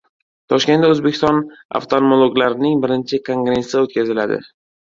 [0.53, 1.41] Toshkentda O‘zbekiston
[1.81, 4.43] oftalmologlarining birinchi kongressi o‘tkaziladi